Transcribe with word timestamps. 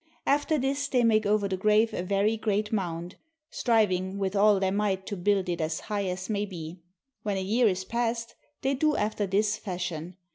After 0.25 0.57
this 0.57 0.87
they 0.87 1.03
make 1.03 1.27
over 1.27 1.47
the 1.47 1.55
grave 1.55 1.93
a 1.93 2.01
very 2.01 2.35
great 2.35 2.71
mound, 2.73 3.17
striving 3.51 4.17
with 4.17 4.35
all 4.35 4.59
their 4.59 4.71
might 4.71 5.05
to 5.05 5.15
build 5.15 5.47
it 5.47 5.61
as 5.61 5.81
high 5.81 6.05
as 6.05 6.27
may 6.27 6.43
be. 6.47 6.79
When 7.21 7.37
a 7.37 7.41
year 7.43 7.67
is 7.67 7.83
passed 7.85 8.33
they 8.63 8.73
do 8.73 8.95
after 8.95 9.27
this 9.27 9.57
fashion. 9.57 10.15